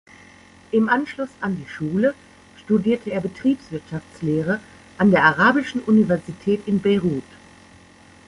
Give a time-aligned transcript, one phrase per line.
[0.71, 2.15] Im Anschluss an die Schule
[2.57, 4.59] studierte er Betriebswirtschaftslehre
[4.97, 7.21] an der Arabischen Universität in Beirut.